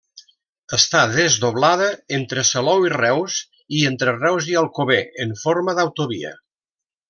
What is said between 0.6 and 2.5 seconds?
Està desdoblada entre